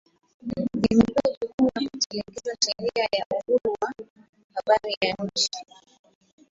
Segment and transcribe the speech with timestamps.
[0.91, 3.91] Imepewa jukumu kutekeleza Sheria ya Uhuru wa
[4.53, 5.73] Habari nchini